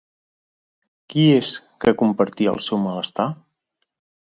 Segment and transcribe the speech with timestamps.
[1.13, 1.51] Qui és
[1.85, 3.31] que compartia el seu malestar?